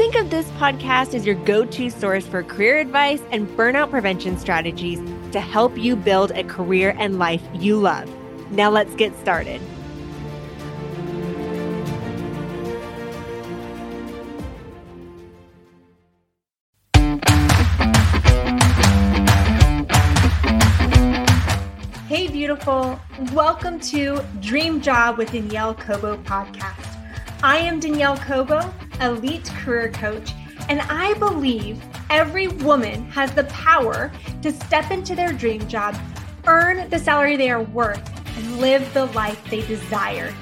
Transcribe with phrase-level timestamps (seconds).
[0.00, 4.38] Think of this podcast as your go to source for career advice and burnout prevention
[4.38, 4.98] strategies
[5.32, 8.10] to help you build a career and life you love.
[8.50, 9.60] Now let's get started.
[22.08, 22.98] Hey, beautiful.
[23.34, 26.86] Welcome to Dream Job with Danielle Cobo podcast.
[27.42, 30.32] I am Danielle Cobo, elite career coach
[30.68, 35.96] and I believe every woman has the power to step into their dream job,
[36.46, 40.32] earn the salary they are worth, and live the life they desire.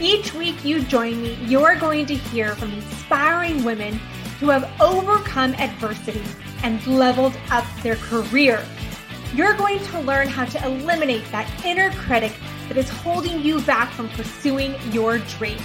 [0.00, 4.00] Each week you join me, you're going to hear from inspiring women
[4.40, 6.22] who have overcome adversity
[6.62, 8.64] and leveled up their career.
[9.34, 12.32] You're going to learn how to eliminate that inner critic
[12.68, 15.58] that is holding you back from pursuing your dream,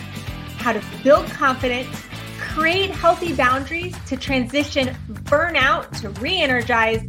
[0.58, 2.04] how to build confidence
[2.54, 7.04] create healthy boundaries to transition burnout to re energize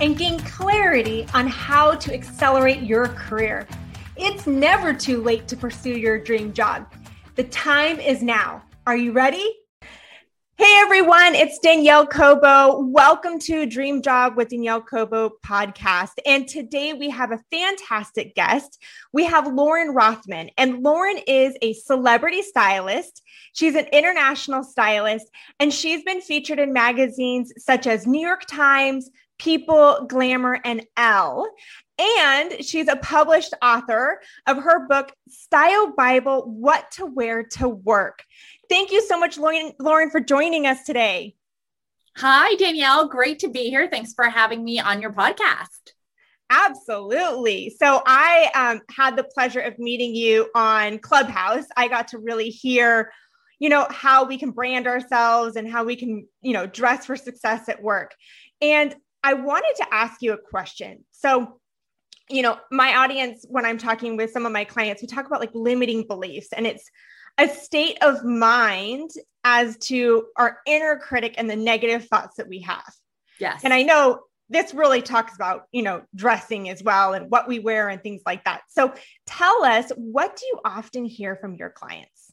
[0.00, 3.64] and gain clarity on how to accelerate your career.
[4.16, 6.92] It's never too late to pursue your dream job.
[7.36, 8.64] The time is now.
[8.88, 9.57] Are you ready?
[10.60, 12.80] Hey everyone, it's Danielle Cobo.
[12.80, 16.14] Welcome to Dream Job with Danielle Cobo podcast.
[16.26, 18.82] And today we have a fantastic guest.
[19.12, 23.22] We have Lauren Rothman, and Lauren is a celebrity stylist.
[23.52, 29.10] She's an international stylist, and she's been featured in magazines such as New York Times,
[29.38, 31.48] People, Glamour, and Elle.
[32.00, 38.24] And she's a published author of her book, Style Bible What to Wear to Work.
[38.68, 41.34] Thank you so much, Lauren, Lauren, for joining us today.
[42.16, 43.08] Hi, Danielle.
[43.08, 43.88] Great to be here.
[43.88, 45.92] Thanks for having me on your podcast.
[46.50, 47.70] Absolutely.
[47.70, 51.64] So I um, had the pleasure of meeting you on Clubhouse.
[51.76, 53.12] I got to really hear,
[53.58, 57.16] you know, how we can brand ourselves and how we can, you know, dress for
[57.16, 58.14] success at work.
[58.60, 61.04] And I wanted to ask you a question.
[61.12, 61.60] So,
[62.30, 65.40] you know, my audience, when I'm talking with some of my clients, we talk about
[65.40, 66.90] like limiting beliefs, and it's
[67.38, 69.10] a state of mind
[69.44, 72.92] as to our inner critic and the negative thoughts that we have.
[73.40, 73.62] Yes.
[73.64, 77.58] And I know this really talks about, you know, dressing as well and what we
[77.58, 78.62] wear and things like that.
[78.68, 78.92] So
[79.26, 82.32] tell us, what do you often hear from your clients?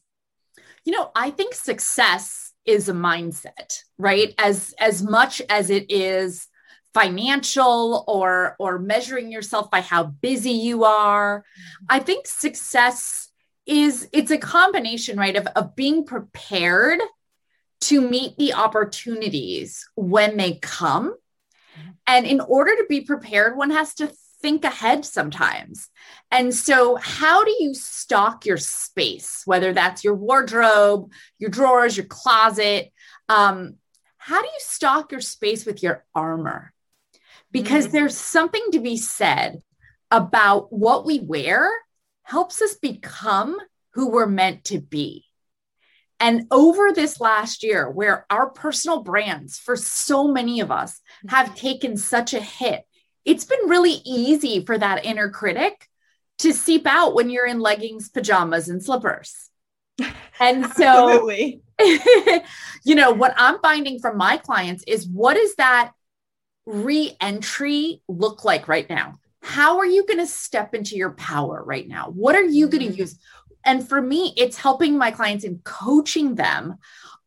[0.84, 4.34] You know, I think success is a mindset, right?
[4.38, 6.48] As as much as it is
[6.94, 11.86] financial or or measuring yourself by how busy you are, mm-hmm.
[11.88, 13.30] I think success
[13.66, 17.00] is it's a combination, right, of, of being prepared
[17.82, 21.14] to meet the opportunities when they come.
[22.06, 24.10] And in order to be prepared, one has to
[24.40, 25.88] think ahead sometimes.
[26.30, 32.06] And so, how do you stock your space, whether that's your wardrobe, your drawers, your
[32.06, 32.92] closet?
[33.28, 33.74] Um,
[34.16, 36.72] how do you stock your space with your armor?
[37.52, 37.96] Because mm-hmm.
[37.96, 39.62] there's something to be said
[40.10, 41.70] about what we wear
[42.26, 43.56] helps us become
[43.92, 45.24] who we're meant to be.
[46.18, 50.94] And over this last year, where our personal brands for so many of us
[51.24, 51.28] mm-hmm.
[51.28, 52.84] have taken such a hit,
[53.24, 55.88] it's been really easy for that inner critic
[56.38, 59.50] to seep out when you're in leggings, pajamas, and slippers.
[60.38, 61.30] And so,
[62.84, 65.92] you know, what I'm finding from my clients is what does that
[66.66, 69.14] re entry look like right now?
[69.46, 72.10] How are you going to step into your power right now?
[72.10, 72.98] What are you going to mm-hmm.
[72.98, 73.16] use?
[73.64, 76.78] And for me, it's helping my clients and coaching them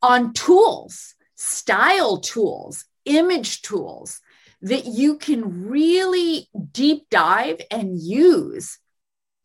[0.02, 4.20] on tools, style tools, image tools
[4.62, 8.80] that you can really deep dive and use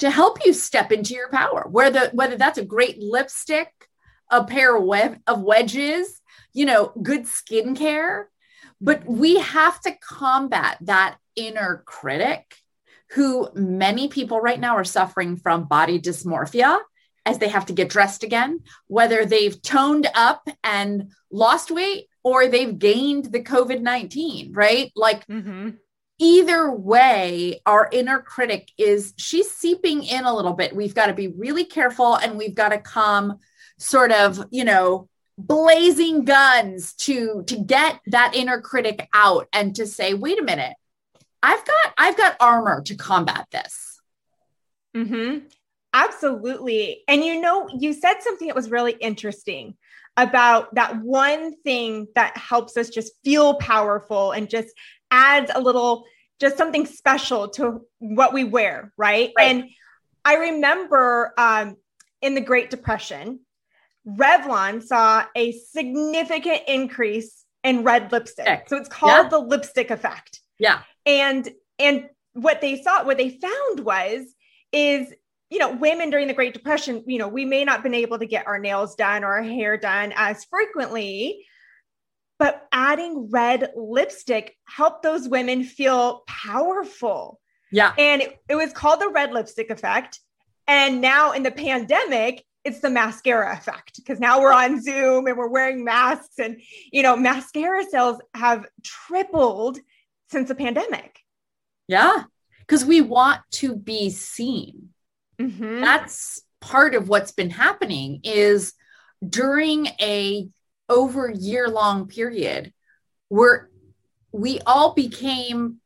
[0.00, 1.68] to help you step into your power.
[1.70, 3.70] Whether whether that's a great lipstick,
[4.30, 6.20] a pair of, of wedges,
[6.52, 8.24] you know, good skincare,
[8.80, 12.56] but we have to combat that inner critic
[13.14, 16.78] who many people right now are suffering from body dysmorphia
[17.24, 22.48] as they have to get dressed again, whether they've toned up and lost weight or
[22.48, 24.90] they've gained the COVID 19, right?
[24.96, 25.70] Like, mm-hmm.
[26.18, 30.74] either way, our inner critic is she's seeping in a little bit.
[30.74, 33.38] We've got to be really careful and we've got to come
[33.78, 35.08] sort of, you know,
[35.38, 40.74] blazing guns to to get that inner critic out and to say wait a minute
[41.44, 44.00] I've got I've got armor to combat this.
[44.96, 45.46] Mm-hmm.
[45.92, 47.04] Absolutely.
[47.06, 49.76] And you know, you said something that was really interesting
[50.16, 54.68] about that one thing that helps us just feel powerful and just
[55.10, 56.04] adds a little,
[56.40, 59.32] just something special to what we wear, right?
[59.36, 59.50] right.
[59.50, 59.64] And
[60.24, 61.76] I remember um,
[62.22, 63.40] in the Great Depression,
[64.06, 68.68] Revlon saw a significant increase in red lipstick.
[68.68, 69.28] So it's called yeah.
[69.28, 70.40] the lipstick effect.
[70.58, 70.80] Yeah.
[71.06, 71.48] And
[71.78, 74.22] and what they saw, what they found was
[74.72, 75.12] is
[75.50, 78.26] you know, women during the Great Depression, you know, we may not been able to
[78.26, 81.46] get our nails done or our hair done as frequently,
[82.40, 87.40] but adding red lipstick helped those women feel powerful.
[87.70, 87.92] Yeah.
[87.96, 90.18] And it, it was called the red lipstick effect.
[90.66, 95.36] And now in the pandemic, it's the mascara effect because now we're on Zoom and
[95.36, 96.60] we're wearing masks and
[96.92, 99.78] you know mascara sales have tripled
[100.34, 101.20] since the pandemic.
[101.86, 102.24] Yeah.
[102.66, 104.90] Cuz we want to be seen.
[105.40, 105.80] Mm-hmm.
[105.80, 108.72] That's part of what's been happening is
[109.26, 110.48] during a
[110.88, 112.72] over year long period
[113.28, 113.70] where
[114.32, 115.80] we all became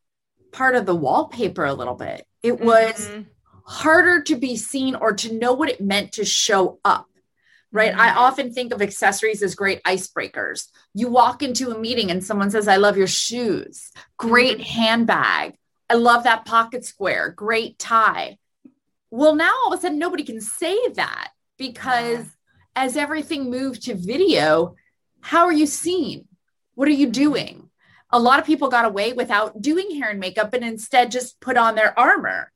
[0.53, 2.27] part of the wallpaper a little bit.
[2.43, 3.23] It was mm-hmm.
[3.67, 7.08] harder to be seen or to know what it meant to show up.
[7.70, 7.93] Right.
[7.93, 8.00] Mm-hmm.
[8.00, 10.69] I often think of accessories as great icebreakers.
[10.94, 13.91] You walk into a meeting and someone says, I love your shoes.
[14.17, 14.81] Great mm-hmm.
[14.81, 15.59] handbag.
[15.91, 17.31] I love that pocket square.
[17.31, 18.38] Great tie.
[19.11, 22.26] Well, now all of a sudden, nobody can say that because
[22.76, 24.76] as everything moved to video,
[25.21, 26.26] how are you seen?
[26.75, 27.71] What are you doing?
[28.11, 31.56] A lot of people got away without doing hair and makeup and instead just put
[31.56, 32.53] on their armor.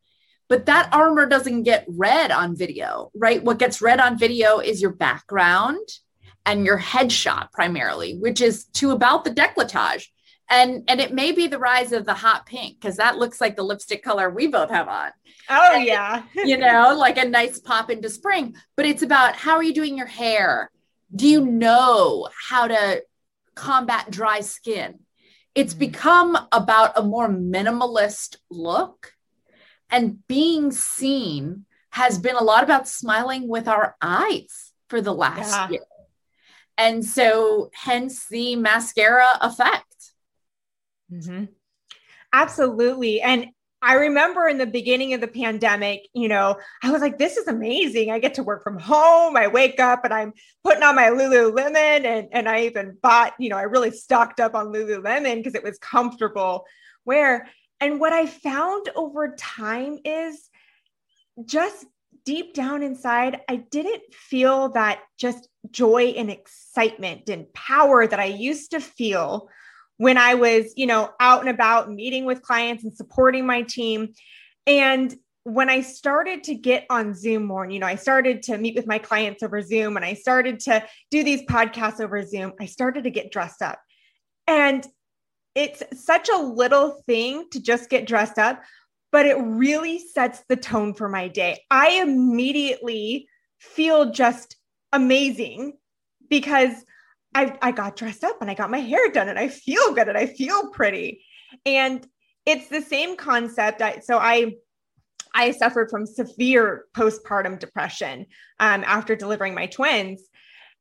[0.53, 3.43] But that armor doesn't get read on video, right?
[3.43, 5.89] What gets read on video is your background
[6.45, 10.09] and your headshot primarily, which is to about the decolletage.
[10.51, 13.57] And and it may be the rise of the hot pink because that looks like
[13.57, 15.13] the lipstick color we both have on.
[15.49, 16.25] Oh and, yeah.
[16.35, 18.55] you know like a nice pop into spring.
[18.77, 20.71] But it's about how are you doing your hair?
[21.17, 23.03] Do you know how to
[23.55, 24.99] combat dry skin?
[25.55, 25.79] It's mm-hmm.
[25.79, 29.15] become about a more minimalist look
[29.93, 35.53] and being seen has been a lot about smiling with our eyes for the last
[35.53, 35.69] yeah.
[35.69, 35.85] year
[36.77, 39.93] and so hence the mascara effect
[41.13, 41.45] Mm-hmm.
[42.33, 43.21] Absolutely.
[43.21, 43.49] And
[43.83, 47.49] I remember in the beginning of the pandemic, you know, I was like, this is
[47.49, 48.11] amazing.
[48.11, 49.37] I get to work from home.
[49.37, 52.05] I wake up and I'm putting on my Lululemon.
[52.05, 55.65] And, and I even bought, you know, I really stocked up on Lululemon because it
[55.65, 56.65] was comfortable
[57.05, 57.49] wear.
[57.83, 60.49] And what I found over time is
[61.45, 61.85] just
[62.25, 68.27] deep down inside, I didn't feel that just joy and excitement and power that I
[68.27, 69.49] used to feel
[69.97, 74.15] when I was, you know, out and about meeting with clients and supporting my team.
[74.65, 75.13] And
[75.43, 78.77] when I started to get on Zoom more, and, you know, I started to meet
[78.77, 82.67] with my clients over Zoom and I started to do these podcasts over Zoom, I
[82.67, 83.81] started to get dressed up.
[84.47, 84.87] And
[85.55, 88.63] it's such a little thing to just get dressed up,
[89.11, 91.63] but it really sets the tone for my day.
[91.71, 93.29] I immediately
[93.59, 94.57] feel just
[94.93, 95.75] amazing
[96.29, 96.85] because
[97.35, 100.09] I, I got dressed up and I got my hair done and I feel good
[100.09, 101.25] and I feel pretty.
[101.65, 102.07] And
[102.47, 103.81] it's the same concept.
[103.81, 104.55] I, so I,
[105.35, 108.27] I suffered from severe postpartum depression
[108.61, 110.23] um, after delivering my twins.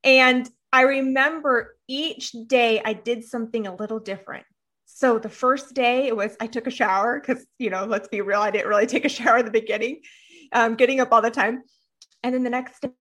[0.03, 4.45] And I remember each day I did something a little different.
[5.01, 8.21] So the first day it was I took a shower because, you know, let's be
[8.21, 10.01] real, I didn't really take a shower in the beginning,
[10.51, 11.63] um, getting up all the time.
[12.21, 12.91] And then the next day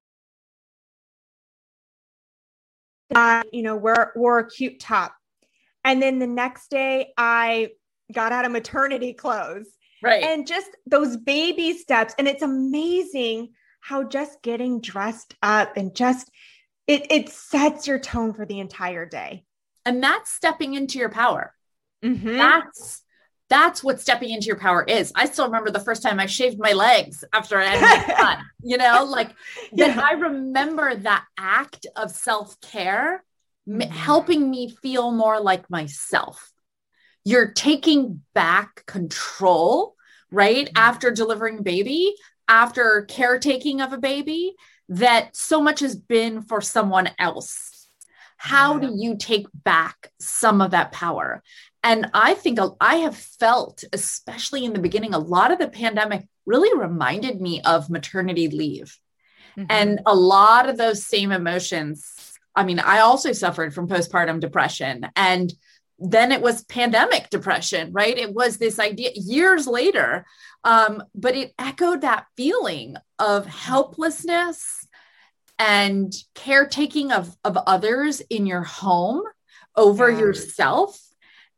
[3.14, 5.14] I, you know, wore, wore a cute top.
[5.85, 7.73] And then the next day I
[8.11, 9.66] got out of maternity clothes.
[10.02, 10.25] Right.
[10.25, 12.14] And just those baby steps.
[12.19, 16.30] And it's amazing how just getting dressed up and just
[16.87, 19.45] it it sets your tone for the entire day.
[19.85, 21.52] And that's stepping into your power.
[22.04, 22.37] Mm-hmm.
[22.37, 23.02] That's
[23.50, 25.12] that's what stepping into your power is.
[25.16, 28.45] I still remember the first time I shaved my legs after I had my son,
[28.62, 29.35] you know, like
[29.73, 30.00] yeah.
[30.00, 33.25] I remember that act of self care
[33.69, 33.90] mm-hmm.
[33.90, 36.52] helping me feel more like myself.
[37.25, 39.97] You're taking back control,
[40.30, 40.66] right?
[40.66, 40.76] Mm-hmm.
[40.76, 42.14] After delivering baby,
[42.49, 44.54] after caretaking of a baby,
[44.90, 47.88] that so much has been for someone else.
[48.37, 51.42] How do you take back some of that power?
[51.83, 56.27] And I think I have felt, especially in the beginning, a lot of the pandemic
[56.45, 58.99] really reminded me of maternity leave.
[59.57, 59.67] Mm-hmm.
[59.71, 62.37] And a lot of those same emotions.
[62.55, 65.09] I mean, I also suffered from postpartum depression.
[65.17, 65.53] And
[65.99, 68.17] then it was pandemic depression, right?
[68.17, 70.25] It was this idea years later,
[70.65, 74.87] um, but it echoed that feeling of helplessness
[75.59, 79.23] and caretaking of, of others in your home
[79.77, 80.19] over yeah.
[80.19, 80.99] yourself.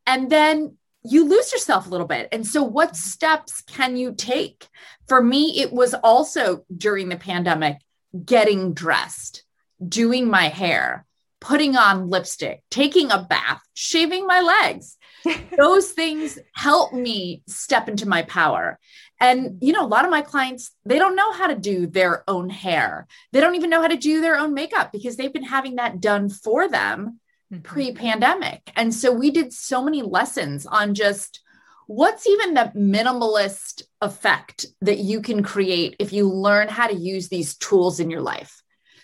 [0.07, 2.29] And then you lose yourself a little bit.
[2.33, 2.97] And so, what mm-hmm.
[2.97, 4.69] steps can you take?
[5.09, 7.79] For me, it was also during the pandemic
[8.25, 9.45] getting dressed,
[9.87, 11.07] doing my hair,
[11.41, 14.97] putting on lipstick, taking a bath, shaving my legs.
[15.57, 18.79] Those things help me step into my power.
[19.21, 22.29] And, you know, a lot of my clients, they don't know how to do their
[22.29, 23.07] own hair.
[23.33, 26.01] They don't even know how to do their own makeup because they've been having that
[26.01, 27.21] done for them
[27.53, 27.63] mm-hmm.
[27.63, 28.73] pre pandemic.
[28.77, 31.41] And so we did so many lessons on just
[31.87, 37.29] what's even the minimalist effect that you can create if you learn how to use
[37.29, 38.63] these tools in your life.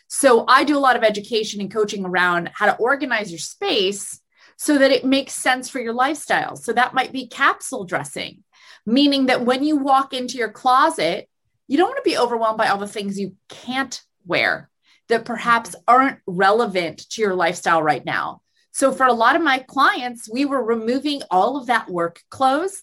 [0.09, 4.21] So I do a lot of education and coaching around how to organize your space
[4.57, 6.57] so that it makes sense for your lifestyle.
[6.57, 8.43] So that might be capsule dressing,
[8.87, 11.28] meaning that when you walk into your closet,
[11.69, 14.71] you don't want to be overwhelmed by all the things you can't wear
[15.09, 18.43] that perhaps aren't relevant to your lifestyle right now.
[18.73, 22.83] So for a lot of my clients, we were removing all of that work clothes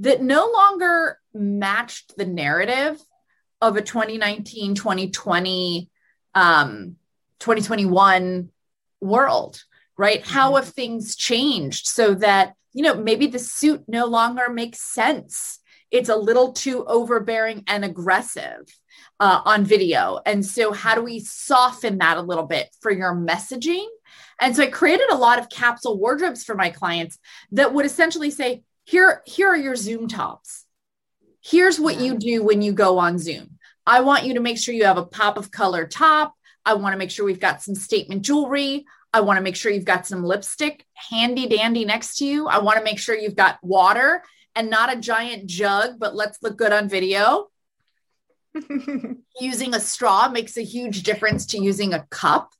[0.00, 3.00] that no longer matched the narrative
[3.60, 5.90] of a 2019, 2020
[6.34, 6.96] um,
[7.38, 8.50] 2021
[9.00, 9.62] world,
[9.96, 10.22] right?
[10.22, 10.32] Mm-hmm.
[10.32, 15.60] How have things changed so that, you know, maybe the suit no longer makes sense?
[15.90, 18.66] It's a little too overbearing and aggressive
[19.20, 20.20] uh, on video.
[20.26, 23.86] And so, how do we soften that a little bit for your messaging?
[24.40, 27.18] And so, I created a lot of capsule wardrobes for my clients
[27.52, 30.64] that would essentially say, here, here are your Zoom tops.
[31.42, 33.58] Here's what you do when you go on Zoom.
[33.86, 36.34] I want you to make sure you have a pop of color top.
[36.64, 38.84] I want to make sure we've got some statement jewelry.
[39.12, 42.48] I want to make sure you've got some lipstick handy dandy next to you.
[42.48, 44.22] I want to make sure you've got water
[44.56, 47.46] and not a giant jug, but let's look good on video.
[49.40, 52.52] Using a straw makes a huge difference to using a cup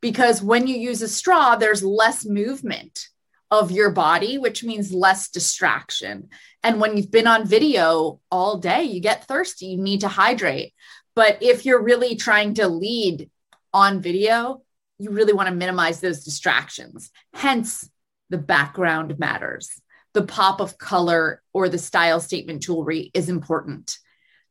[0.00, 3.08] because when you use a straw, there's less movement
[3.50, 6.28] of your body, which means less distraction.
[6.62, 10.72] And when you've been on video all day, you get thirsty, you need to hydrate.
[11.14, 13.30] But if you're really trying to lead
[13.72, 14.62] on video,
[14.98, 17.10] you really want to minimize those distractions.
[17.34, 17.88] Hence,
[18.30, 19.70] the background matters.
[20.14, 23.98] The pop of color or the style statement jewelry is important,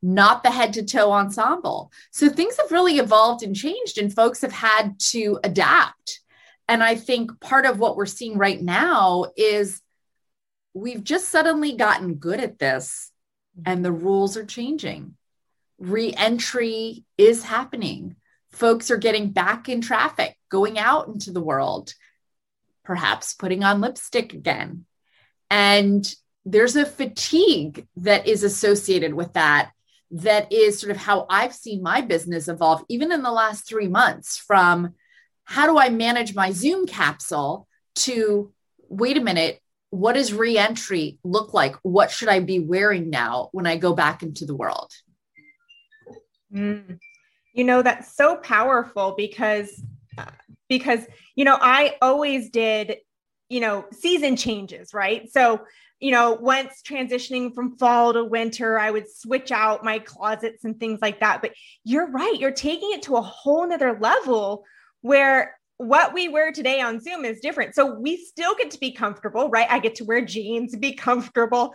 [0.01, 1.91] not the head to toe ensemble.
[2.11, 6.21] So things have really evolved and changed, and folks have had to adapt.
[6.67, 9.81] And I think part of what we're seeing right now is
[10.73, 13.11] we've just suddenly gotten good at this
[13.65, 15.15] and the rules are changing.
[15.79, 18.15] Reentry is happening.
[18.51, 21.93] Folks are getting back in traffic, going out into the world,
[22.83, 24.85] perhaps putting on lipstick again.
[25.49, 26.05] And
[26.45, 29.71] there's a fatigue that is associated with that,
[30.11, 33.87] that is sort of how I've seen my business evolve, even in the last three
[33.87, 34.93] months from
[35.45, 38.53] how do I manage my Zoom capsule to
[38.89, 41.75] wait a minute, what does reentry look like?
[41.83, 44.91] What should I be wearing now when I go back into the world?
[46.53, 46.99] Mm.
[47.53, 49.83] You know, that's so powerful because,
[50.69, 52.97] because, you know, I always did,
[53.49, 55.29] you know, season changes, right?
[55.29, 55.61] So,
[56.01, 60.77] you know, once transitioning from fall to winter, I would switch out my closets and
[60.79, 61.41] things like that.
[61.41, 61.53] But
[61.83, 64.65] you're right, you're taking it to a whole nother level
[65.01, 67.75] where what we wear today on Zoom is different.
[67.75, 69.67] So we still get to be comfortable, right?
[69.69, 71.73] I get to wear jeans, be comfortable.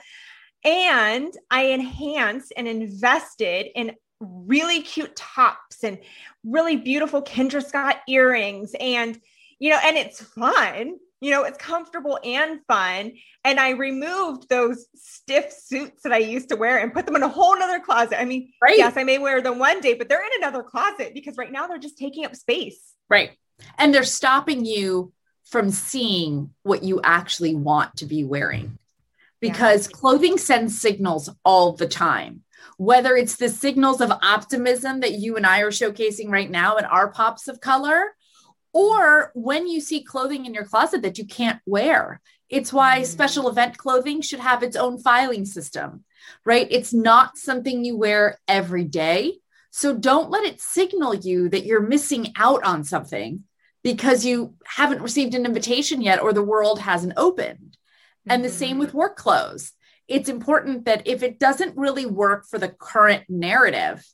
[0.65, 5.99] And I enhanced and invested in really cute tops and
[6.45, 8.75] really beautiful Kendra Scott earrings.
[8.81, 9.21] And,
[9.61, 13.13] you know, and it's fun, you know, it's comfortable and fun.
[13.45, 17.23] And I removed those stiff suits that I used to wear and put them in
[17.23, 18.21] a whole nother closet.
[18.21, 18.77] I mean, right.
[18.77, 21.67] yes, I may wear them one day, but they're in another closet because right now
[21.67, 22.93] they're just taking up space.
[23.09, 23.33] Right.
[23.79, 25.13] And they're stopping you
[25.45, 28.79] from seeing what you actually want to be wearing
[29.41, 29.97] because yeah.
[29.97, 32.43] clothing sends signals all the time.
[32.79, 36.85] Whether it's the signals of optimism that you and I are showcasing right now in
[36.85, 38.16] our pops of color,
[38.77, 42.21] or when you see clothing in your closet that you can't wear.
[42.51, 43.07] It's why mm.
[43.07, 46.05] special event clothing should have its own filing system,
[46.45, 46.69] right?
[46.71, 49.39] It's not something you wear every day.
[49.71, 53.45] So don't let it signal you that you're missing out on something
[53.83, 57.79] because you haven't received an invitation yet or the world hasn't opened.
[57.79, 58.31] Mm-hmm.
[58.31, 59.73] And the same with work clothes.
[60.07, 64.07] It's important that if it doesn't really work for the current narrative,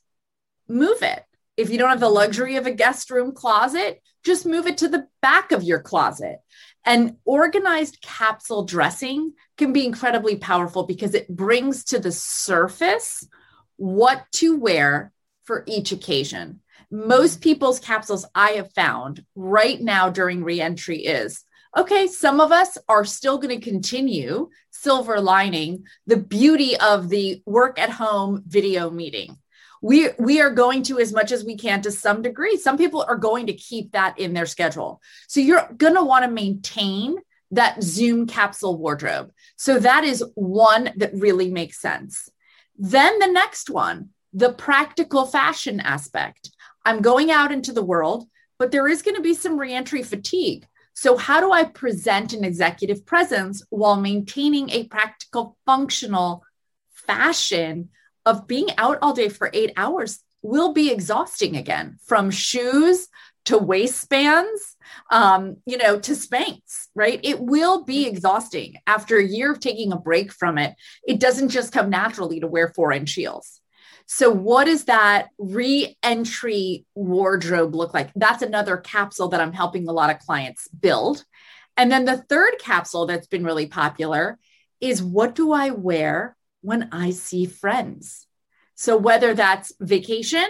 [0.68, 1.24] move it.
[1.56, 4.88] If you don't have the luxury of a guest room closet, just move it to
[4.88, 6.38] the back of your closet.
[6.84, 13.26] And organized capsule dressing can be incredibly powerful because it brings to the surface
[13.76, 15.12] what to wear
[15.44, 16.60] for each occasion.
[16.90, 21.44] Most people's capsules I have found right now during reentry is
[21.76, 27.42] okay, some of us are still going to continue silver lining the beauty of the
[27.46, 29.38] work at home video meeting.
[29.82, 32.56] We, we are going to as much as we can to some degree.
[32.56, 35.02] Some people are going to keep that in their schedule.
[35.28, 37.16] So you're going to want to maintain
[37.50, 39.30] that Zoom capsule wardrobe.
[39.56, 42.30] So that is one that really makes sense.
[42.78, 46.50] Then the next one, the practical fashion aspect.
[46.84, 48.26] I'm going out into the world,
[48.58, 50.66] but there is going to be some reentry fatigue.
[50.94, 56.44] So, how do I present an executive presence while maintaining a practical, functional
[56.92, 57.88] fashion
[58.26, 60.20] of being out all day for eight hours?
[60.42, 63.08] Will be exhausting again from shoes
[63.44, 64.76] to waistbands,
[65.10, 67.20] um, you know, to Spanx, right?
[67.22, 70.74] It will be exhausting after a year of taking a break from it.
[71.06, 73.60] It doesn't just come naturally to wear four inch heels.
[74.06, 78.10] So, what does that re entry wardrobe look like?
[78.14, 81.24] That's another capsule that I'm helping a lot of clients build.
[81.76, 84.38] And then the third capsule that's been really popular
[84.80, 88.26] is what do I wear when I see friends?
[88.74, 90.46] So, whether that's vacation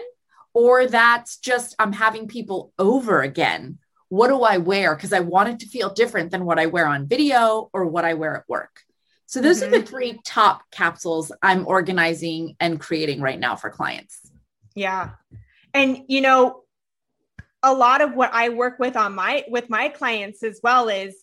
[0.55, 3.79] or that's just I'm having people over again,
[4.09, 4.95] what do I wear?
[4.95, 8.05] Because I want it to feel different than what I wear on video or what
[8.05, 8.83] I wear at work.
[9.27, 9.69] So those mm-hmm.
[9.69, 9.87] are the mm-hmm.
[9.87, 14.31] three top capsules I'm organizing and creating right now for clients.
[14.75, 15.13] Yeah.
[15.73, 16.65] And you know,
[17.63, 21.17] a lot of what I work with on my with my clients as well is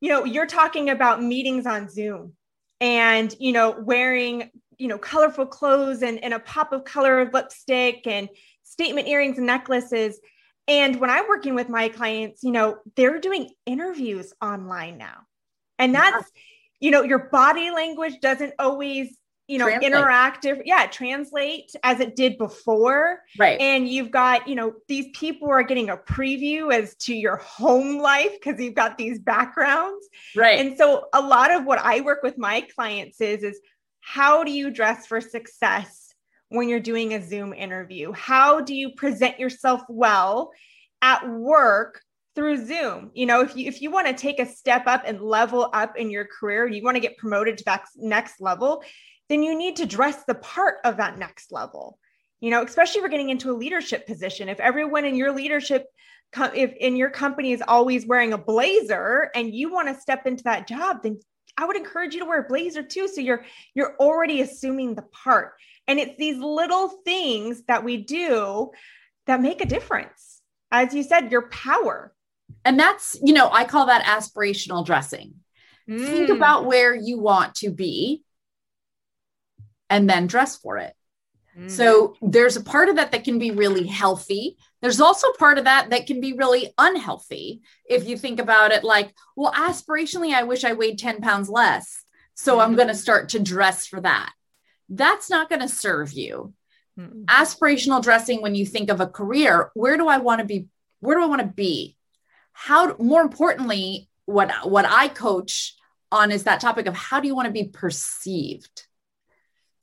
[0.00, 2.34] you know, you're talking about meetings on Zoom
[2.80, 7.32] and you know, wearing, you know, colorful clothes and, and a pop of color of
[7.32, 8.28] lipstick and
[8.62, 10.18] statement earrings and necklaces.
[10.68, 15.22] And when I'm working with my clients, you know, they're doing interviews online now.
[15.78, 16.30] And that's
[16.80, 19.16] you know, your body language doesn't always
[19.50, 19.92] you know translate.
[19.92, 23.20] interactive yeah translate as it did before.
[23.36, 23.60] Right.
[23.60, 27.98] And you've got you know these people are getting a preview as to your home
[27.98, 30.08] life because you've got these backgrounds.
[30.36, 30.60] Right.
[30.60, 33.60] And so a lot of what i work with my clients is is
[34.00, 36.14] how do you dress for success
[36.48, 38.12] when you're doing a zoom interview?
[38.12, 40.52] How do you present yourself well
[41.02, 42.02] at work
[42.34, 43.10] through Zoom.
[43.14, 45.96] You know, if you if you want to take a step up and level up
[45.96, 48.82] in your career, you want to get promoted to that next level,
[49.30, 51.98] then you need to dress the part of that next level.
[52.40, 54.48] You know, especially if you're getting into a leadership position.
[54.48, 55.86] If everyone in your leadership
[56.36, 60.44] if in your company is always wearing a blazer and you want to step into
[60.44, 61.18] that job, then
[61.56, 63.08] I would encourage you to wear a blazer too.
[63.08, 65.54] So you're you're already assuming the part.
[65.88, 68.70] And it's these little things that we do
[69.26, 70.40] that make a difference.
[70.70, 72.12] As you said, your power
[72.64, 75.34] and that's, you know, I call that aspirational dressing.
[75.88, 76.06] Mm.
[76.06, 78.22] Think about where you want to be
[79.90, 80.94] and then dress for it.
[81.58, 81.70] Mm.
[81.70, 84.56] So there's a part of that that can be really healthy.
[84.80, 87.60] There's also part of that that can be really unhealthy.
[87.84, 92.04] If you think about it like, well, aspirationally, I wish I weighed 10 pounds less.
[92.34, 92.62] So mm-hmm.
[92.62, 94.32] I'm going to start to dress for that.
[94.88, 96.54] That's not going to serve you.
[96.98, 97.24] Mm-hmm.
[97.24, 100.68] Aspirational dressing, when you think of a career, where do I want to be?
[101.00, 101.96] Where do I want to be?
[102.52, 105.74] how more importantly what what i coach
[106.12, 108.86] on is that topic of how do you want to be perceived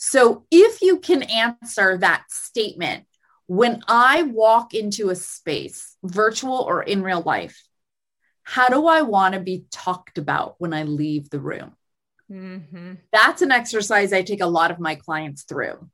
[0.09, 3.05] so if you can answer that statement
[3.47, 7.63] when i walk into a space virtual or in real life
[8.43, 11.73] how do i want to be talked about when i leave the room
[12.31, 12.93] mm-hmm.
[13.11, 15.89] that's an exercise i take a lot of my clients through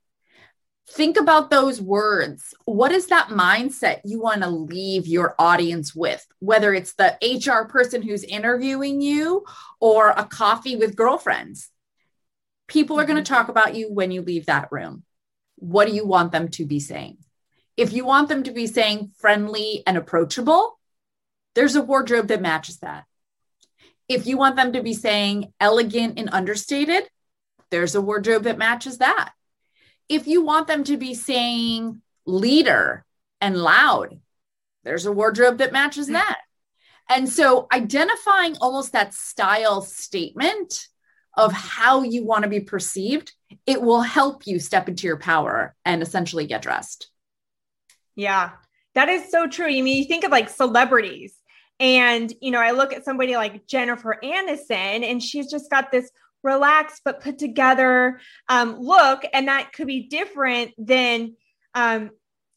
[0.90, 2.54] think about those words.
[2.64, 6.24] What is that mindset you want to leave your audience with?
[6.40, 9.44] Whether it's the HR person who's interviewing you
[9.80, 11.70] or a coffee with girlfriends.
[12.66, 13.34] People are going to mm-hmm.
[13.34, 15.04] talk about you when you leave that room.
[15.56, 17.18] What do you want them to be saying?
[17.76, 20.78] If you want them to be saying friendly and approachable,
[21.54, 23.04] there's a wardrobe that matches that.
[24.08, 27.08] If you want them to be saying elegant and understated,
[27.70, 29.32] there's a wardrobe that matches that
[30.08, 33.04] if you want them to be saying leader
[33.40, 34.20] and loud,
[34.84, 36.12] there's a wardrobe that matches mm.
[36.12, 36.40] that.
[37.08, 40.88] And so identifying almost that style statement
[41.36, 43.32] of how you want to be perceived,
[43.66, 47.10] it will help you step into your power and essentially get dressed.
[48.14, 48.50] Yeah,
[48.94, 49.66] that is so true.
[49.66, 51.34] I mean you think of like celebrities,
[51.80, 56.10] and you know, I look at somebody like Jennifer Aniston, and she's just got this
[56.44, 61.34] relaxed but put together um, look and that could be different than
[61.74, 62.10] um,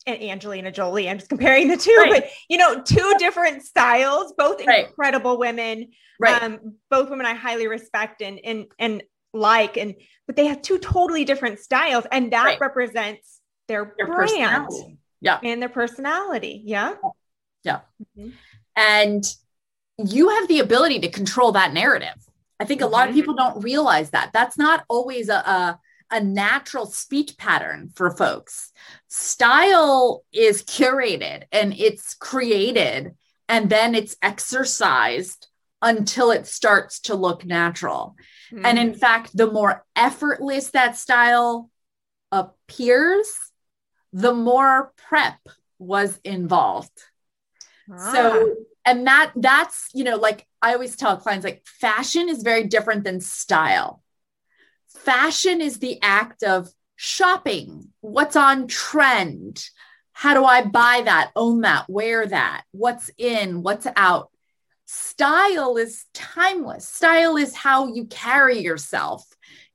[0.07, 1.09] and Angelina Jolie.
[1.09, 2.23] I'm just comparing the two, right.
[2.23, 4.87] but you know, two different styles, both right.
[4.87, 5.89] incredible women.
[6.19, 6.41] Right.
[6.41, 10.79] Um, both women I highly respect and and and like, and but they have two
[10.79, 12.59] totally different styles, and that right.
[12.59, 14.69] represents their, their brand.
[15.19, 15.39] Yeah.
[15.43, 16.61] And their personality.
[16.65, 16.93] Yeah.
[17.63, 17.79] Yeah.
[18.17, 18.29] Mm-hmm.
[18.75, 19.23] And
[19.97, 22.15] you have the ability to control that narrative.
[22.59, 23.21] I think a lot of mm-hmm.
[23.21, 24.31] people don't realize that.
[24.33, 25.79] That's not always a, a,
[26.11, 28.71] a natural speech pattern for folks.
[29.07, 33.15] Style is curated and it's created
[33.49, 35.47] and then it's exercised
[35.81, 38.15] until it starts to look natural.
[38.51, 38.65] Mm-hmm.
[38.65, 38.99] And in mm-hmm.
[38.99, 41.69] fact, the more effortless that style
[42.31, 43.31] appears,
[44.13, 45.39] the more prep
[45.79, 47.03] was involved.
[47.91, 48.11] Ah.
[48.11, 48.55] So
[48.87, 53.03] and that that's you know like i always tell clients like fashion is very different
[53.03, 54.01] than style
[55.03, 57.89] fashion is the act of shopping.
[58.01, 59.63] What's on trend?
[60.13, 62.63] How do i buy that own that wear that?
[62.71, 64.31] What's in what's out?
[64.85, 66.87] Style is timeless.
[66.87, 69.23] Style is how you carry yourself.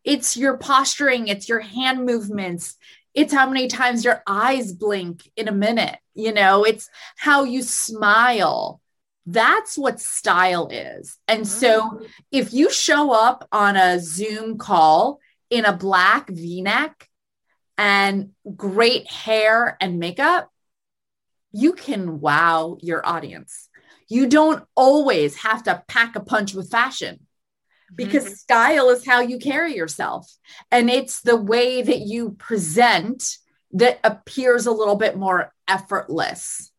[0.04, 1.28] It's your posturing.
[1.28, 2.76] It's your hand movements.
[3.14, 6.64] It's how many times your eyes blink in a minute you know?
[6.64, 8.80] It's how you smile
[9.26, 11.18] that's what style is.
[11.28, 12.08] And so mm.
[12.30, 17.08] if you show up on a Zoom call in a black v neck
[17.78, 20.50] and great hair and makeup,
[21.52, 23.68] you can wow your audience.
[24.08, 27.26] You don't always have to pack a punch with fashion
[27.94, 28.34] because mm-hmm.
[28.34, 30.30] style is how you carry yourself.
[30.70, 33.38] And it's the way that you present
[33.72, 36.71] that appears a little bit more effortless.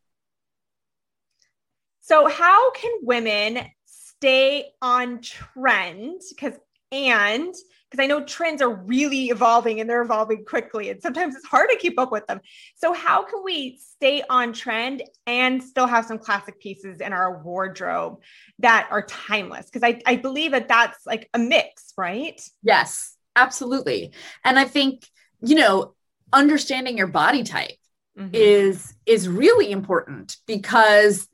[2.05, 6.19] So, how can women stay on trend?
[6.29, 6.53] Because,
[6.91, 7.55] and
[7.89, 11.69] because I know trends are really evolving and they're evolving quickly, and sometimes it's hard
[11.69, 12.41] to keep up with them.
[12.75, 17.41] So, how can we stay on trend and still have some classic pieces in our
[17.41, 18.19] wardrobe
[18.59, 19.67] that are timeless?
[19.67, 22.41] Because I, I believe that that's like a mix, right?
[22.63, 24.11] Yes, absolutely.
[24.43, 25.07] And I think,
[25.41, 25.95] you know,
[26.33, 27.77] understanding your body type
[28.19, 28.29] mm-hmm.
[28.33, 31.29] is is really important because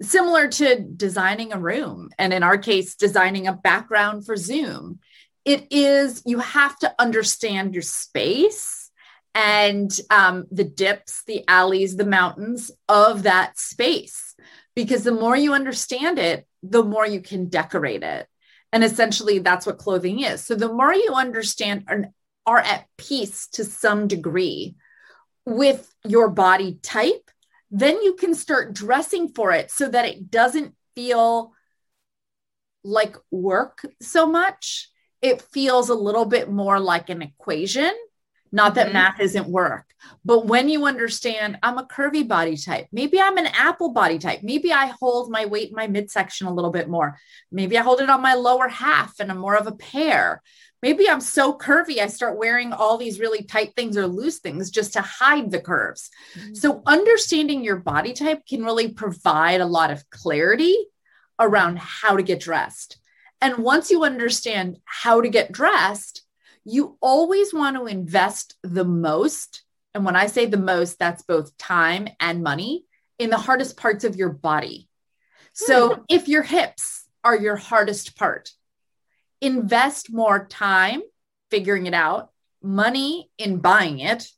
[0.00, 5.00] similar to designing a room and in our case designing a background for zoom.
[5.44, 8.90] It is you have to understand your space
[9.34, 14.34] and um, the dips the alleys the mountains of that space
[14.74, 18.26] because the more you understand it the more you can decorate it.
[18.72, 20.44] And essentially that's what clothing is.
[20.44, 22.08] So the more you understand and
[22.46, 24.74] are at peace to some degree
[25.44, 27.30] with your body type
[27.70, 31.52] then you can start dressing for it so that it doesn't feel
[32.84, 34.90] like work so much.
[35.20, 37.92] It feels a little bit more like an equation.
[38.50, 38.94] Not that mm-hmm.
[38.94, 39.84] math isn't work,
[40.24, 44.40] but when you understand I'm a curvy body type, maybe I'm an apple body type,
[44.42, 47.18] maybe I hold my weight in my midsection a little bit more,
[47.52, 50.42] maybe I hold it on my lower half and I'm more of a pear
[50.82, 54.70] maybe I'm so curvy, I start wearing all these really tight things or loose things
[54.70, 56.10] just to hide the curves.
[56.34, 56.54] Mm-hmm.
[56.54, 60.76] So, understanding your body type can really provide a lot of clarity
[61.38, 62.98] around how to get dressed.
[63.40, 66.22] And once you understand how to get dressed,
[66.64, 69.62] you always want to invest the most.
[69.94, 72.84] And when I say the most, that's both time and money
[73.18, 74.88] in the hardest parts of your body.
[75.52, 76.02] So, mm-hmm.
[76.08, 78.50] if your hips are your hardest part,
[79.40, 81.02] invest more time
[81.50, 82.30] figuring it out,
[82.62, 84.28] money in buying it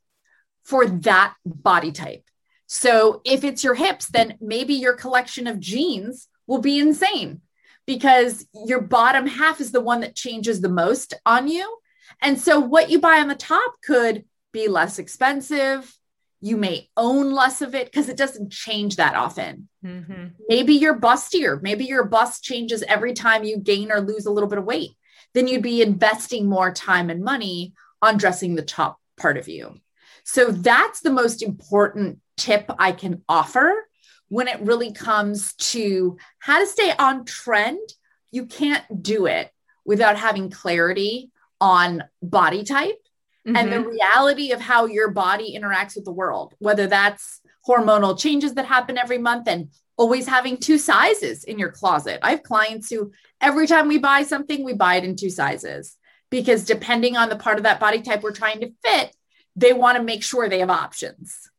[0.63, 2.25] for that body type.
[2.67, 7.41] So if it's your hips, then maybe your collection of jeans will be insane
[7.87, 11.79] because your bottom half is the one that changes the most on you.
[12.23, 15.93] And so what you buy on the top could be less expensive.
[16.41, 19.69] You may own less of it because it doesn't change that often.
[19.85, 20.27] Mm-hmm.
[20.49, 21.61] Maybe you're bustier.
[21.61, 24.93] Maybe your bust changes every time you gain or lose a little bit of weight
[25.35, 29.81] then you'd be investing more time and money on dressing the top part of you.
[30.25, 33.87] So that's the most important tip I can offer
[34.29, 37.89] when it really comes to how to stay on trend.
[38.31, 39.51] You can't do it
[39.85, 42.99] without having clarity on body type
[43.51, 43.57] mm-hmm.
[43.57, 43.91] and the mm-hmm.
[43.91, 48.99] reality of how your body interacts with the world, whether that's hormonal changes that happen
[48.99, 52.19] every month and always having two sizes in your closet.
[52.23, 55.97] I have clients who every time we buy something, we buy it in two sizes
[56.31, 59.15] because depending on the part of that body type we're trying to fit,
[59.57, 61.51] they want to make sure they have options.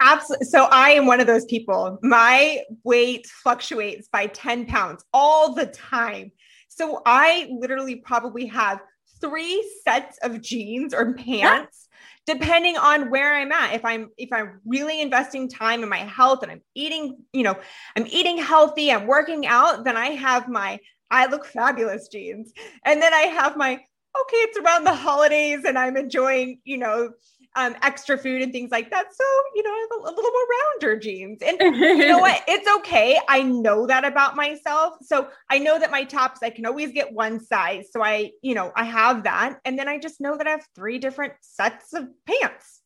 [0.00, 0.46] Absolutely.
[0.46, 1.98] So I am one of those people.
[2.02, 6.32] My weight fluctuates by 10 pounds all the time.
[6.68, 8.80] So I literally probably have
[9.22, 11.88] three sets of jeans or pants
[12.26, 13.74] depending on where I'm at.
[13.74, 17.56] If I'm if I'm really investing time in my health and I'm eating, you know,
[17.96, 20.78] I'm eating healthy, I'm working out, then I have my
[21.10, 22.52] I look fabulous jeans.
[22.84, 27.10] And then I have my okay, it's around the holidays and I'm enjoying, you know,
[27.54, 29.14] um, extra food and things like that.
[29.14, 30.46] So, you know, a, a little more
[30.90, 31.42] rounder jeans.
[31.42, 32.42] And you know what?
[32.48, 33.18] It's okay.
[33.28, 34.94] I know that about myself.
[35.02, 37.88] So I know that my tops, I can always get one size.
[37.90, 39.58] So I, you know, I have that.
[39.64, 42.80] And then I just know that I have three different sets of pants.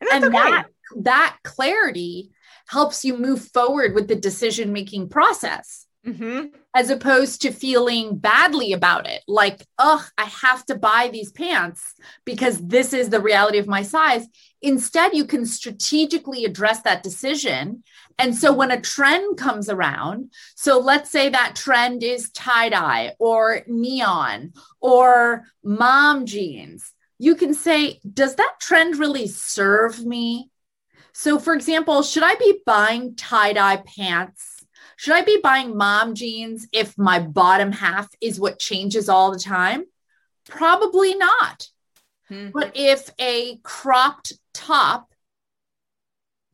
[0.00, 0.50] And, and okay.
[0.50, 0.66] that,
[1.02, 2.30] that clarity
[2.66, 5.86] helps you move forward with the decision making process.
[6.06, 6.46] Mm-hmm.
[6.74, 11.94] As opposed to feeling badly about it, like, oh, I have to buy these pants
[12.24, 14.26] because this is the reality of my size.
[14.62, 17.84] Instead, you can strategically address that decision.
[18.18, 23.12] And so when a trend comes around, so let's say that trend is tie dye
[23.20, 30.50] or neon or mom jeans, you can say, does that trend really serve me?
[31.12, 34.64] So, for example, should I be buying tie dye pants?
[34.96, 39.38] Should I be buying mom jeans if my bottom half is what changes all the
[39.38, 39.84] time?
[40.48, 41.68] Probably not.
[42.28, 42.50] Hmm.
[42.52, 45.12] But if a cropped top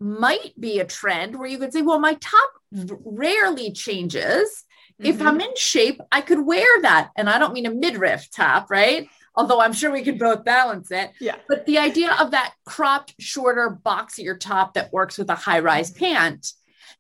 [0.01, 4.65] might be a trend where you could say, well, my top rarely changes.
[5.01, 5.07] Mm-hmm.
[5.07, 7.11] If I'm in shape, I could wear that.
[7.17, 9.09] And I don't mean a midriff top, right?
[9.35, 11.13] Although I'm sure we could both balance it.
[11.21, 11.37] Yeah.
[11.49, 15.91] But the idea of that cropped, shorter, boxier top that works with a high rise
[15.91, 16.53] pant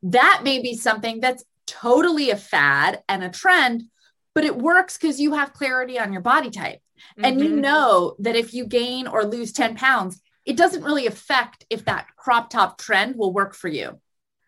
[0.03, 3.85] that may be something that's totally a fad and a trend,
[4.35, 6.81] but it works because you have clarity on your body type.
[7.17, 7.25] Mm-hmm.
[7.25, 7.61] And you mm-hmm.
[7.61, 12.07] know that if you gain or lose 10 pounds, it doesn't really affect if that
[12.17, 14.01] crop top trend will work for you.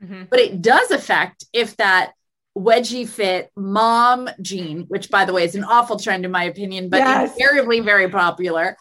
[0.03, 0.25] Mm-hmm.
[0.31, 2.13] But it does affect if that
[2.59, 6.89] wedgie fit mom jean, which by the way is an awful trend in my opinion,
[6.89, 7.33] but yes.
[7.33, 8.77] invariably very popular.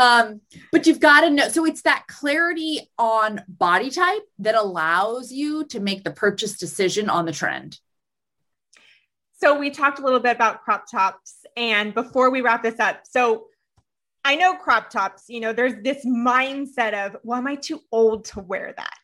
[0.00, 0.40] Um,
[0.72, 1.48] but you've got to know.
[1.48, 7.08] So it's that clarity on body type that allows you to make the purchase decision
[7.08, 7.78] on the trend.
[9.40, 11.44] So we talked a little bit about crop tops.
[11.56, 13.46] And before we wrap this up, so
[14.24, 18.24] I know crop tops, you know, there's this mindset of, well, am I too old
[18.26, 18.96] to wear that?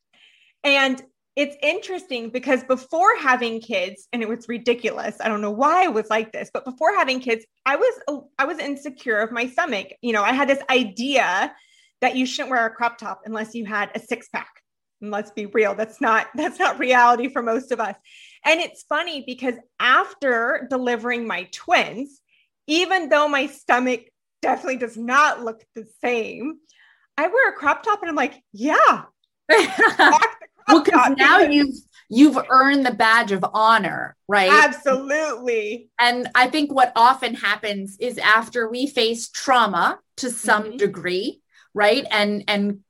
[0.64, 1.02] And
[1.36, 5.88] it's interesting because before having kids and it was ridiculous i don't know why i
[5.88, 9.88] was like this but before having kids i was i was insecure of my stomach.
[10.02, 11.54] You know i had this idea
[12.00, 14.50] that you shouldn't wear a crop top unless you had a six pack
[15.00, 17.96] and let's be real that's not that's not reality for most of us.
[18.44, 22.20] And it's funny because after delivering my twins
[22.66, 24.02] even though my stomach
[24.42, 26.58] definitely does not look the same
[27.18, 29.02] i wear a crop top and i'm like yeah
[30.72, 31.74] well, because now you've
[32.08, 34.50] you've earned the badge of honor, right?
[34.50, 35.90] Absolutely.
[35.98, 40.76] And I think what often happens is after we face trauma to some mm-hmm.
[40.76, 41.40] degree,
[41.74, 42.04] right?
[42.10, 42.80] And and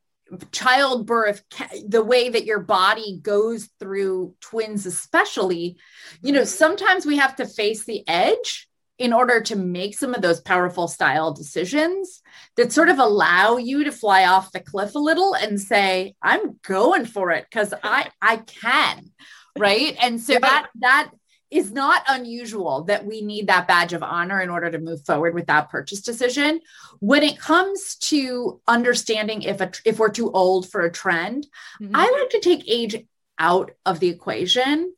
[0.52, 1.42] childbirth
[1.86, 5.76] the way that your body goes through twins especially
[6.22, 8.68] you know sometimes we have to face the edge
[9.00, 12.20] in order to make some of those powerful style decisions
[12.56, 16.60] that sort of allow you to fly off the cliff a little and say i'm
[16.62, 19.10] going for it because i i can
[19.58, 20.38] right and so yeah.
[20.40, 21.10] that that
[21.50, 25.34] is not unusual that we need that badge of honor in order to move forward
[25.34, 26.60] with that purchase decision
[27.00, 31.46] when it comes to understanding if a if we're too old for a trend
[31.80, 31.96] mm-hmm.
[31.96, 33.02] i like to take age
[33.38, 34.94] out of the equation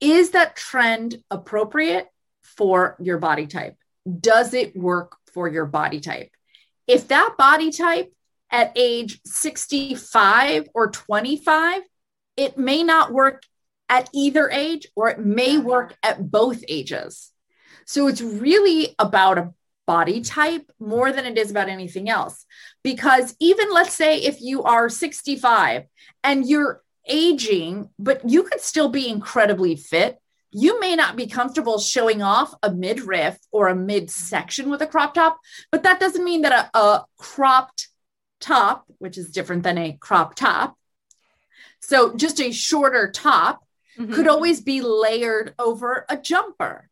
[0.00, 2.09] is that trend appropriate
[2.60, 3.74] for your body type?
[4.20, 6.28] Does it work for your body type?
[6.86, 8.12] If that body type
[8.50, 11.80] at age 65 or 25,
[12.36, 13.44] it may not work
[13.88, 15.66] at either age or it may uh-huh.
[15.66, 17.32] work at both ages.
[17.86, 19.54] So it's really about a
[19.86, 22.44] body type more than it is about anything else.
[22.84, 25.84] Because even let's say if you are 65
[26.22, 30.19] and you're aging, but you could still be incredibly fit
[30.52, 35.14] you may not be comfortable showing off a midriff or a midsection with a crop
[35.14, 35.38] top,
[35.70, 37.88] but that doesn't mean that a, a cropped
[38.40, 40.76] top, which is different than a crop top,
[41.80, 43.64] so just a shorter top
[43.98, 44.12] mm-hmm.
[44.12, 46.88] could always be layered over a jumper.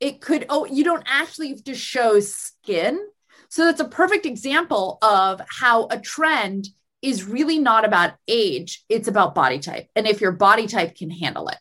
[0.00, 3.06] It could, oh, you don't actually have to show skin.
[3.48, 6.68] So that's a perfect example of how a trend
[7.02, 9.88] is really not about age, it's about body type.
[9.96, 11.56] And if your body type can handle it.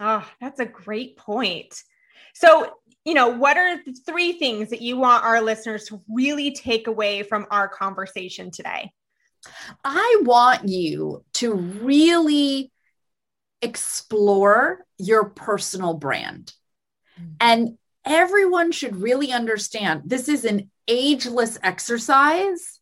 [0.00, 1.82] Oh, that's a great point.
[2.34, 2.72] So,
[3.04, 6.86] you know, what are the three things that you want our listeners to really take
[6.86, 8.92] away from our conversation today?
[9.84, 12.70] I want you to really
[13.62, 16.52] explore your personal brand.
[17.18, 17.32] Mm-hmm.
[17.40, 22.80] And everyone should really understand this is an ageless exercise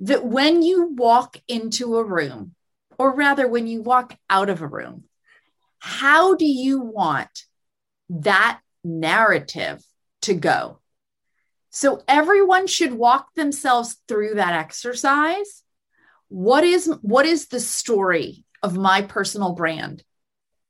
[0.00, 2.54] that when you walk into a room,
[2.98, 5.04] or rather, when you walk out of a room,
[5.78, 7.44] how do you want
[8.08, 9.82] that narrative
[10.22, 10.80] to go?
[11.70, 15.62] So everyone should walk themselves through that exercise.
[16.28, 20.02] What is what is the story of my personal brand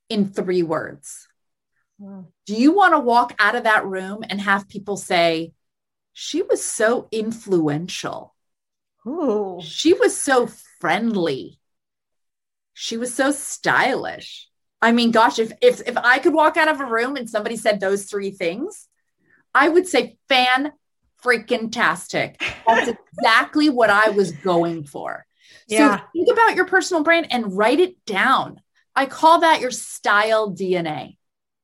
[0.09, 1.27] in 3 words?
[2.01, 2.23] Hmm.
[2.47, 5.53] Do you want to walk out of that room and have people say,
[6.13, 8.35] she was so influential?
[9.07, 9.61] Ooh.
[9.63, 10.49] She was so
[10.81, 11.59] friendly.
[12.75, 14.49] She was so stylish.
[14.81, 17.57] I mean, gosh, if, if if I could walk out of a room and somebody
[17.57, 18.89] said those three things,
[19.55, 20.73] I would say fan
[21.23, 22.41] freaking tastic.
[22.67, 25.27] That's exactly what I was going for.
[25.67, 25.99] Yeah.
[25.99, 28.61] So think about your personal brand and write it down.
[28.95, 31.17] I call that your style DNA.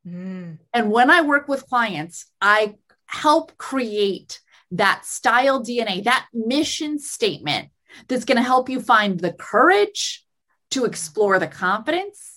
[0.06, 0.58] Mm.
[0.72, 2.74] And when I work with clients, I
[3.06, 4.40] help create
[4.72, 7.68] that style DNA, that mission statement
[8.08, 10.24] that's going to help you find the courage
[10.70, 12.33] to explore the confidence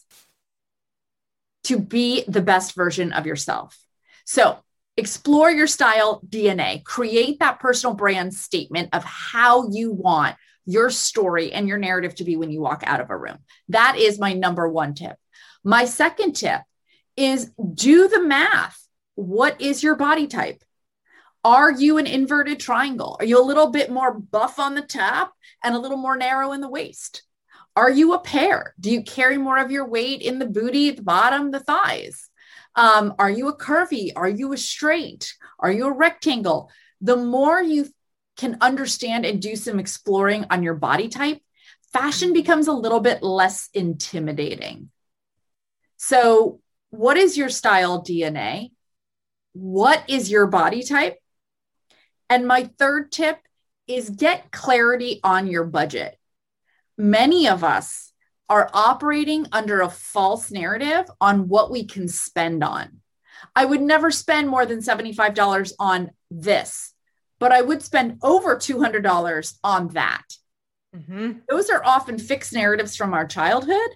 [1.67, 3.77] to be the best version of yourself.
[4.25, 4.57] So,
[4.95, 11.53] explore your style DNA, create that personal brand statement of how you want your story
[11.53, 13.37] and your narrative to be when you walk out of a room.
[13.69, 15.17] That is my number one tip.
[15.63, 16.61] My second tip
[17.15, 18.77] is do the math.
[19.15, 20.63] What is your body type?
[21.43, 23.17] Are you an inverted triangle?
[23.19, 26.51] Are you a little bit more buff on the top and a little more narrow
[26.51, 27.23] in the waist?
[27.77, 28.73] Are you a pear?
[28.79, 32.27] Do you carry more of your weight in the booty, the bottom, the thighs?
[32.75, 34.11] Um, are you a curvy?
[34.15, 35.35] Are you a straight?
[35.59, 36.71] Are you a rectangle?
[37.01, 37.85] The more you
[38.35, 41.39] can understand and do some exploring on your body type,
[41.93, 44.89] fashion becomes a little bit less intimidating.
[45.97, 48.71] So, what is your style DNA?
[49.53, 51.19] What is your body type?
[52.27, 53.37] And my third tip
[53.85, 56.17] is get clarity on your budget.
[56.97, 58.13] Many of us
[58.49, 63.01] are operating under a false narrative on what we can spend on.
[63.55, 66.93] I would never spend more than $75 on this,
[67.39, 70.23] but I would spend over $200 on that.
[70.95, 71.39] Mm-hmm.
[71.49, 73.89] Those are often fixed narratives from our childhood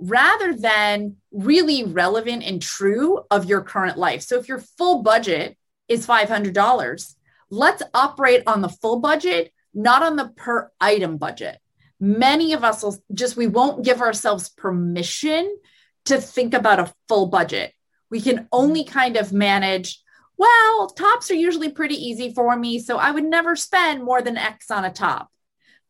[0.00, 4.22] rather than really relevant and true of your current life.
[4.22, 5.56] So if your full budget
[5.88, 7.14] is $500,
[7.50, 11.58] let's operate on the full budget, not on the per item budget.
[12.00, 15.56] Many of us will just, we won't give ourselves permission
[16.06, 17.72] to think about a full budget.
[18.10, 20.00] We can only kind of manage,
[20.36, 22.78] well, tops are usually pretty easy for me.
[22.78, 25.28] So I would never spend more than X on a top.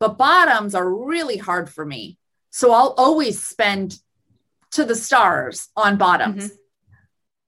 [0.00, 2.18] But bottoms are really hard for me.
[2.50, 3.98] So I'll always spend
[4.72, 6.44] to the stars on bottoms.
[6.44, 6.54] Mm-hmm.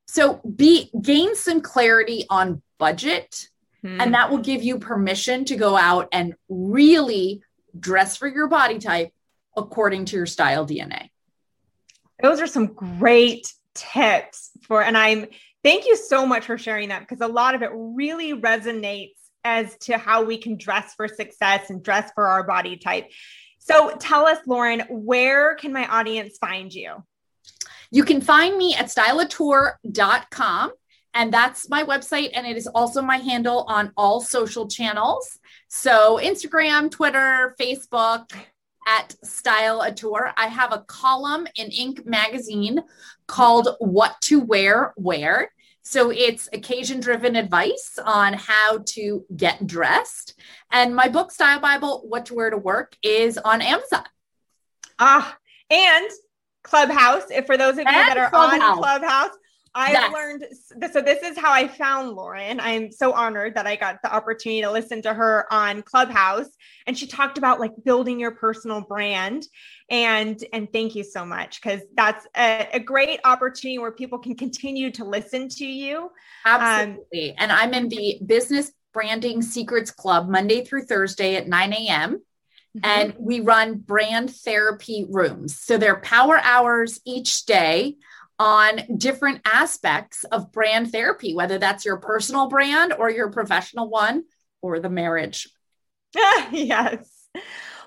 [0.06, 3.48] So be gain some clarity on budget
[3.84, 4.00] mm-hmm.
[4.00, 7.42] and that will give you permission to go out and really
[7.78, 9.12] dress for your body type
[9.56, 11.10] according to your style DNA.
[12.22, 15.26] Those are some great tips for and I'm
[15.62, 19.76] thank you so much for sharing that because a lot of it really resonates as
[19.78, 23.10] to how we can dress for success and dress for our body type.
[23.58, 27.04] So tell us, Lauren, where can my audience find you?
[27.90, 30.72] You can find me at styleauteur.com.
[31.14, 32.30] And that's my website.
[32.34, 35.38] And it is also my handle on all social channels.
[35.68, 38.30] So Instagram, Twitter, Facebook
[38.86, 40.32] at Styleauteur.
[40.36, 42.06] I have a column in Inc.
[42.06, 42.80] magazine
[43.26, 45.52] called What to Wear Where.
[45.82, 50.38] So it's occasion driven advice on how to get dressed.
[50.70, 54.04] And my book, Style Bible What to Wear to Work, is on Amazon.
[54.98, 55.36] Ah,
[55.70, 56.10] and
[56.62, 57.24] Clubhouse.
[57.30, 58.62] If for those of you and that are Clubhouse.
[58.62, 59.36] on Clubhouse,
[59.74, 60.12] I've yes.
[60.12, 60.46] learned.
[60.92, 62.58] So this is how I found Lauren.
[62.58, 66.48] I'm so honored that I got the opportunity to listen to her on Clubhouse,
[66.86, 69.46] and she talked about like building your personal brand.
[69.88, 74.36] And and thank you so much because that's a, a, great opportunity where people can
[74.36, 76.10] continue to listen to you.
[76.44, 77.30] Absolutely.
[77.30, 82.22] Um, and I'm in the Business Branding Secrets Club Monday through Thursday at 9 a.m.
[82.76, 82.80] Mm-hmm.
[82.84, 85.60] And we run brand therapy rooms.
[85.60, 87.96] So they're power hours each day
[88.40, 94.24] on different aspects of brand therapy, whether that's your personal brand or your professional one
[94.62, 95.46] or the marriage.
[96.50, 97.28] yes.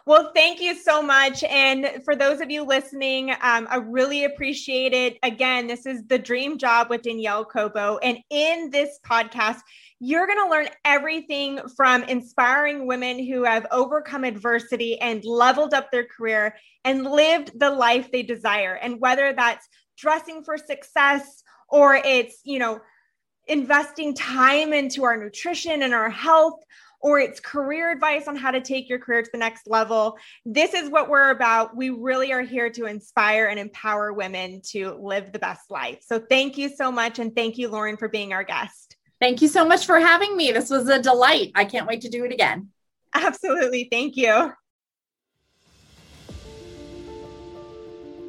[0.05, 1.43] Well, thank you so much.
[1.43, 5.17] And for those of you listening, um, I really appreciate it.
[5.23, 7.97] Again, this is the dream job with Danielle Cobo.
[7.97, 9.61] And in this podcast,
[9.99, 15.89] you're going to learn everything from inspiring women who have overcome adversity and leveled up
[15.89, 18.75] their career and lived the life they desire.
[18.75, 19.67] And whether that's
[19.97, 22.79] dressing for success or it's, you know,
[23.47, 26.59] investing time into our nutrition and our health,
[27.01, 30.17] or it's career advice on how to take your career to the next level.
[30.45, 31.75] This is what we're about.
[31.75, 35.99] We really are here to inspire and empower women to live the best life.
[36.01, 37.19] So thank you so much.
[37.19, 38.95] And thank you, Lauren, for being our guest.
[39.19, 40.53] Thank you so much for having me.
[40.53, 41.51] This was a delight.
[41.55, 42.69] I can't wait to do it again.
[43.13, 43.89] Absolutely.
[43.91, 44.53] Thank you.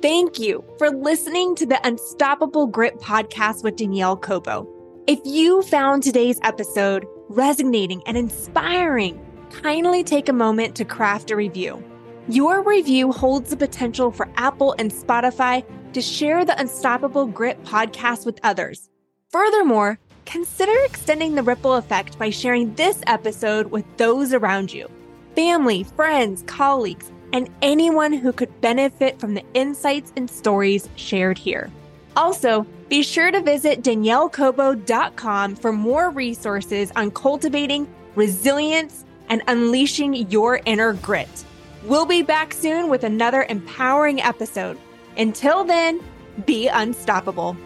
[0.05, 4.69] Thank you for listening to the Unstoppable Grit podcast with Danielle Cobo.
[5.07, 11.37] If you found today's episode resonating and inspiring, kindly take a moment to craft a
[11.37, 11.83] review.
[12.29, 18.27] Your review holds the potential for Apple and Spotify to share the Unstoppable Grit podcast
[18.27, 18.91] with others.
[19.31, 24.87] Furthermore, consider extending the ripple effect by sharing this episode with those around you
[25.35, 31.69] family, friends, colleagues, and anyone who could benefit from the insights and stories shared here.
[32.17, 40.61] Also, be sure to visit daniellecobo.com for more resources on cultivating resilience and unleashing your
[40.65, 41.45] inner grit.
[41.83, 44.79] We'll be back soon with another empowering episode.
[45.17, 46.01] Until then,
[46.47, 47.57] be unstoppable.